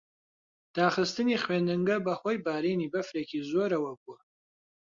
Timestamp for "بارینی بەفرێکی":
2.45-3.45